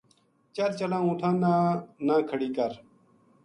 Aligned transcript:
چل 0.55 0.69
چلاں 0.79 1.01
اُونٹھاں 1.03 1.35
نا 1.43 1.53
نہ 2.05 2.15
کھڑی 2.29 2.49
کر‘‘ 2.57 2.73